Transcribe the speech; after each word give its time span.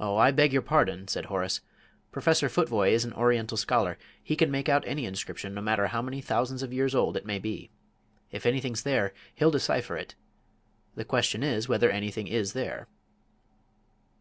"Oh, 0.00 0.16
I 0.16 0.32
beg 0.32 0.52
your 0.52 0.62
pardon," 0.62 1.06
said 1.06 1.26
Horace; 1.26 1.60
"Professor 2.10 2.48
Futvoye 2.48 2.90
is 2.90 3.04
an 3.04 3.12
Oriental 3.12 3.56
scholar; 3.56 3.98
he 4.20 4.34
can 4.34 4.50
make 4.50 4.68
out 4.68 4.82
any 4.84 5.04
inscription, 5.04 5.54
no 5.54 5.60
matter 5.60 5.86
how 5.86 6.02
many 6.02 6.20
thousands 6.20 6.60
of 6.64 6.72
years 6.72 6.92
old 6.92 7.16
it 7.16 7.24
may 7.24 7.38
be. 7.38 7.70
If 8.32 8.46
anything's 8.46 8.82
there, 8.82 9.14
he'll 9.36 9.52
decipher 9.52 9.96
it. 9.96 10.16
The 10.96 11.04
question 11.04 11.44
is 11.44 11.68
whether 11.68 11.88
anything 11.88 12.26
is 12.26 12.52
there." 12.52 12.88